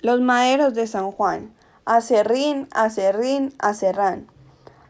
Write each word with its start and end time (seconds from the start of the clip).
Los 0.00 0.20
maderos 0.20 0.74
de 0.74 0.86
San 0.86 1.10
Juan. 1.10 1.52
Acerrín, 1.84 2.68
acerrín, 2.70 3.52
acerrán. 3.58 4.28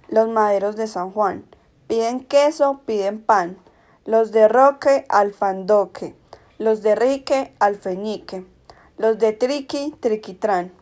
Los 0.08 0.29
maderos 0.29 0.77
de 0.77 0.87
San 0.87 1.12
Juan. 1.12 1.46
Piden 1.87 2.20
queso, 2.20 2.83
piden 2.84 3.23
pan. 3.23 3.57
Los 4.05 4.33
de 4.33 4.49
Roque, 4.49 5.07
alfandoque. 5.08 6.15
Los 6.58 6.83
de 6.83 6.94
Rique, 6.94 7.55
alfeñique. 7.58 8.46
Los 8.98 9.18
de 9.18 9.32
Triqui, 9.32 9.96
triquitrán. 9.98 10.72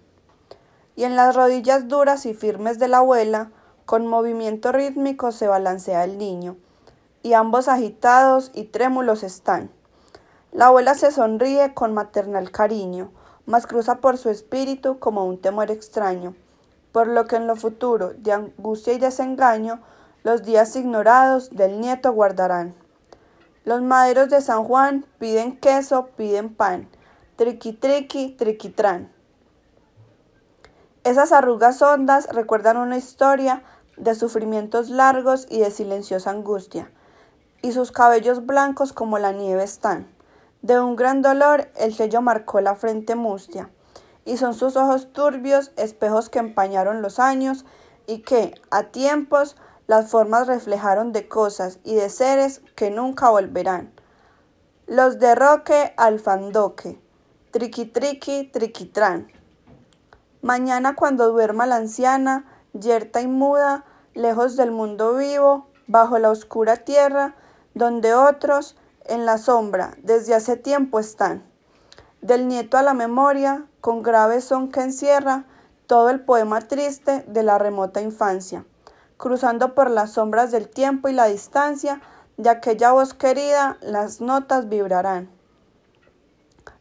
Y 0.96 1.04
en 1.04 1.14
las 1.14 1.36
rodillas 1.36 1.86
duras 1.86 2.26
y 2.26 2.34
firmes 2.34 2.80
de 2.80 2.88
la 2.88 2.98
abuela, 2.98 3.52
con 3.84 4.08
movimiento 4.08 4.72
rítmico 4.72 5.30
se 5.30 5.46
balancea 5.46 6.02
el 6.02 6.18
niño. 6.18 6.56
Y 7.22 7.34
ambos 7.34 7.68
agitados 7.68 8.50
y 8.54 8.64
trémulos 8.64 9.22
están. 9.22 9.70
La 10.50 10.66
abuela 10.66 10.96
se 10.96 11.12
sonríe 11.12 11.74
con 11.74 11.94
maternal 11.94 12.50
cariño 12.50 13.12
mas 13.46 13.66
cruza 13.66 14.00
por 14.00 14.18
su 14.18 14.28
espíritu 14.28 14.98
como 14.98 15.24
un 15.24 15.40
temor 15.40 15.70
extraño, 15.70 16.34
por 16.92 17.06
lo 17.06 17.26
que 17.26 17.36
en 17.36 17.46
lo 17.46 17.56
futuro, 17.56 18.12
de 18.14 18.32
angustia 18.32 18.92
y 18.92 18.98
desengaño, 18.98 19.80
los 20.24 20.42
días 20.42 20.74
ignorados 20.74 21.50
del 21.50 21.80
nieto 21.80 22.12
guardarán. 22.12 22.74
Los 23.64 23.82
maderos 23.82 24.28
de 24.28 24.40
San 24.40 24.64
Juan 24.64 25.04
piden 25.18 25.58
queso, 25.58 26.08
piden 26.16 26.54
pan, 26.54 26.88
triqui 27.36 27.72
triqui, 27.72 28.30
triquitrán. 28.36 29.12
Esas 31.04 31.30
arrugas 31.30 31.80
hondas 31.82 32.28
recuerdan 32.32 32.76
una 32.76 32.96
historia 32.96 33.62
de 33.96 34.14
sufrimientos 34.14 34.90
largos 34.90 35.46
y 35.48 35.60
de 35.60 35.70
silenciosa 35.70 36.30
angustia, 36.30 36.90
y 37.62 37.72
sus 37.72 37.92
cabellos 37.92 38.44
blancos 38.44 38.92
como 38.92 39.18
la 39.18 39.32
nieve 39.32 39.62
están. 39.62 40.15
De 40.66 40.80
un 40.80 40.96
gran 40.96 41.22
dolor 41.22 41.68
el 41.76 41.94
sello 41.94 42.22
marcó 42.22 42.60
la 42.60 42.74
frente 42.74 43.14
mustia, 43.14 43.70
y 44.24 44.36
son 44.36 44.52
sus 44.52 44.74
ojos 44.74 45.12
turbios 45.12 45.70
espejos 45.76 46.28
que 46.28 46.40
empañaron 46.40 47.02
los 47.02 47.20
años 47.20 47.64
y 48.08 48.22
que, 48.22 48.52
a 48.72 48.82
tiempos, 48.82 49.54
las 49.86 50.10
formas 50.10 50.48
reflejaron 50.48 51.12
de 51.12 51.28
cosas 51.28 51.78
y 51.84 51.94
de 51.94 52.10
seres 52.10 52.62
que 52.74 52.90
nunca 52.90 53.30
volverán. 53.30 53.92
Los 54.88 55.20
de 55.20 55.36
Roque 55.36 55.94
Alfandoque, 55.96 56.98
triqui 57.52 57.84
triqui 57.84 58.50
triquitrán. 58.52 59.28
Mañana 60.42 60.96
cuando 60.96 61.30
duerma 61.30 61.66
la 61.66 61.76
anciana, 61.76 62.44
yerta 62.72 63.20
y 63.20 63.28
muda, 63.28 63.84
lejos 64.14 64.56
del 64.56 64.72
mundo 64.72 65.14
vivo, 65.14 65.68
bajo 65.86 66.18
la 66.18 66.30
oscura 66.30 66.78
tierra, 66.78 67.36
donde 67.74 68.14
otros, 68.14 68.74
en 69.08 69.26
la 69.26 69.38
sombra 69.38 69.96
desde 70.02 70.34
hace 70.34 70.56
tiempo 70.56 70.98
están. 70.98 71.44
Del 72.20 72.48
nieto 72.48 72.76
a 72.76 72.82
la 72.82 72.94
memoria, 72.94 73.66
con 73.80 74.02
grave 74.02 74.40
son 74.40 74.70
que 74.70 74.80
encierra 74.80 75.44
todo 75.86 76.10
el 76.10 76.20
poema 76.20 76.60
triste 76.60 77.24
de 77.28 77.42
la 77.42 77.58
remota 77.58 78.00
infancia, 78.00 78.64
cruzando 79.16 79.74
por 79.74 79.90
las 79.90 80.12
sombras 80.12 80.50
del 80.50 80.68
tiempo 80.68 81.08
y 81.08 81.12
la 81.12 81.26
distancia, 81.26 82.00
de 82.36 82.50
aquella 82.50 82.92
voz 82.92 83.14
querida 83.14 83.78
las 83.80 84.20
notas 84.20 84.68
vibrarán. 84.68 85.30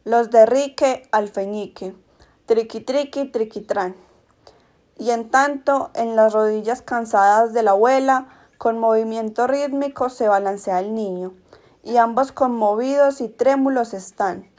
Los 0.04 0.30
de 0.30 0.46
Rique 0.46 1.08
alfeñique, 1.12 1.94
triqui 2.46 2.80
triqui 2.80 3.30
triquitrán. 3.30 3.96
Y 4.98 5.10
en 5.10 5.30
tanto, 5.30 5.90
en 5.94 6.16
las 6.16 6.32
rodillas 6.32 6.82
cansadas 6.82 7.52
de 7.52 7.62
la 7.62 7.72
abuela, 7.72 8.28
con 8.58 8.78
movimiento 8.78 9.46
rítmico 9.46 10.08
se 10.08 10.28
balancea 10.28 10.80
el 10.80 10.94
niño 10.94 11.34
y 11.86 11.98
ambos 11.98 12.32
conmovidos 12.32 13.20
y 13.20 13.28
trémulos 13.28 13.94
están. 13.94 14.50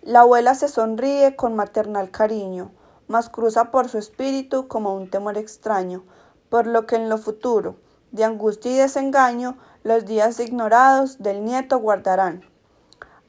La 0.00 0.20
abuela 0.20 0.54
se 0.54 0.66
sonríe 0.66 1.36
con 1.36 1.54
maternal 1.54 2.10
cariño, 2.10 2.70
mas 3.06 3.28
cruza 3.28 3.70
por 3.70 3.90
su 3.90 3.98
espíritu 3.98 4.66
como 4.66 4.94
un 4.94 5.10
temor 5.10 5.36
extraño, 5.36 6.04
por 6.48 6.66
lo 6.66 6.86
que 6.86 6.96
en 6.96 7.10
lo 7.10 7.18
futuro, 7.18 7.76
de 8.12 8.24
angustia 8.24 8.72
y 8.72 8.76
desengaño, 8.76 9.58
los 9.84 10.06
días 10.06 10.40
ignorados 10.40 11.22
del 11.22 11.44
nieto 11.44 11.78
guardarán. 11.78 12.44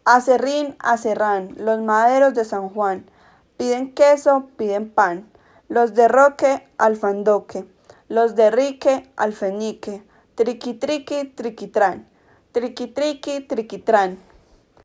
Acerrín, 0.05 0.77
acerrán, 0.79 1.53
los 1.57 1.81
maderos 1.81 2.33
de 2.33 2.45
San 2.45 2.69
Juan, 2.69 3.05
piden 3.57 3.93
queso, 3.93 4.47
piden 4.55 4.89
pan, 4.89 5.29
los 5.67 5.93
de 5.93 6.07
Roque, 6.07 6.69
alfandoque, 6.77 7.69
los 8.07 8.35
de 8.35 8.49
Rique, 8.49 9.11
alfenique, 9.17 10.05
triqui 10.35 10.73
triqui, 10.73 11.25
triquitrán. 11.25 12.07
Triqui 12.51 12.87
triqui, 12.87 13.41
triquitrán. 13.41 14.19